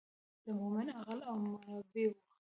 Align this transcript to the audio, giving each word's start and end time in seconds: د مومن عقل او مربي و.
د 0.45 0.47
مومن 0.59 0.87
عقل 0.97 1.19
او 1.29 1.35
مربي 1.43 2.05
و. 2.09 2.13